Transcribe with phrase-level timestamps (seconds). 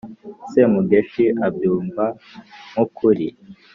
[0.51, 2.03] semugeshi abyumva
[2.73, 3.27] nk' ukuri,